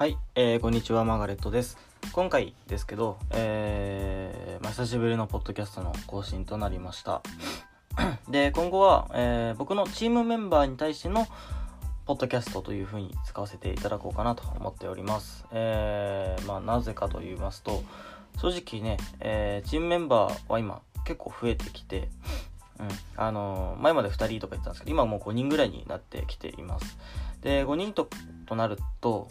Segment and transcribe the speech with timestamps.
[0.00, 1.76] はい、えー、こんにちは、マーガレットです。
[2.12, 7.20] 今回ですけど、えー、まあ、久しぶりのポッドキャストの更新となりました。
[8.26, 11.26] で、今後は、えー、僕のチームメンバーに対しての
[12.06, 15.44] ポッドキャストという風に使わせていただこうかなと思っております。
[15.52, 17.82] えー、まあ、なぜかと言いますと、
[18.38, 22.08] 正直ね、えー、チームメンバーは今結構増えてきて、
[22.78, 22.88] うん、
[23.22, 26.96] あのー前まで2人とか言ってたんですけど、今はもう5人ぐらいになってきています。
[27.42, 28.08] で、5人と
[28.46, 29.28] となると、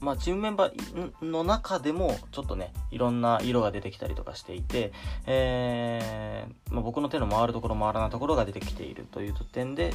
[0.00, 4.92] まあ、チームメンバーの中でも、ちょっとね、いろんな色が出てきたりとかしていて、
[5.26, 9.92] えーまあ、僕の手の回るところ回らないところが出てきているという点で、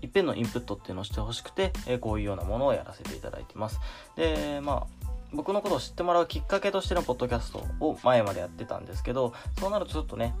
[0.00, 3.80] いっぺんのインプットっていうのをしてほしくて、えーこういうようなものをやらせていただいてます。
[4.16, 10.34] で、まあ、僕のことを知ってもらうきっかけとしてのポッドキャストを前までやってたんですけど、そうなるとちょっとね、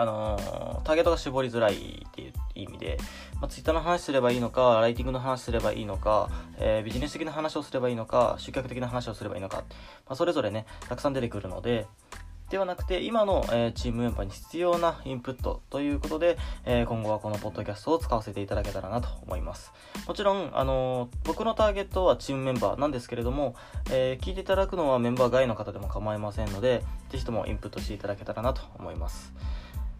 [0.00, 2.98] あのターゲットが絞りづらいっていう意味で、
[3.40, 11.86] まあ、ツイッターの話すればいいのか、ライティングの話すればいいのか、えービジネス的な話をすればいいのか、集客的な話をすればいいのか、まあ、それぞれね、たくさん出てくるので、
[12.50, 19.70] ではなくて、今の、えーチームメンバーに必要なインプットということで、えー今後はこのポッドキャストを使わせていただけたらなと思います。
[20.06, 23.54] もちろん、あのー僕のターゲットはチームメンバーなんですけれども、
[23.90, 29.30] え聞いていただくのはメンバー外の方でも構いませんので、ぜひともインプットしていただけたらなと思います。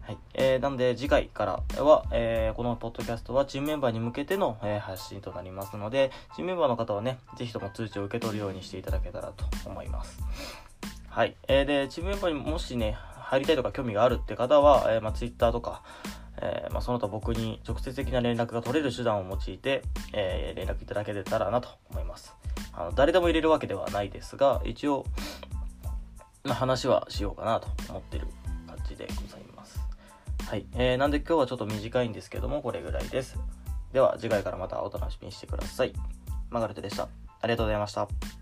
[0.09, 0.17] はい。
[0.33, 10.19] えー、なので次回からは、えーこのポッドキャストはチームメンバーに向けての、えー発信となりますので、チームメンバーの方はね、ぜひとも通知を受け取るようにしていただけたらと思います。
[11.09, 11.35] はい。
[11.47, 15.83] えーで、チームメンバーにもしね、入りたいとか興味があるって方は、えーまあ、Twitter とか、
[16.41, 22.33] えーまあ、その他僕に直接的な連絡が取れる手段を用いて、えー連絡いただけたらなと思います。
[22.73, 25.05] あの誰でも入れるわけではないですが、一応、
[26.43, 28.25] まあ、話はしようかなと思ってる
[28.65, 29.88] 感じでございます。
[30.49, 30.65] はい。
[30.73, 33.37] えー、なんで今日はちょっと短いんですけども、これぐらいです。
[33.93, 35.93] では、次回からまたお楽しみにしてください。
[36.49, 37.03] マガレットでした。
[37.03, 38.38] ありがとうございました。